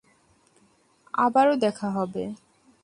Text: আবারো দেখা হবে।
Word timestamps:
আবারো 1.17 1.53
দেখা 1.55 1.87
হবে। 1.89 2.23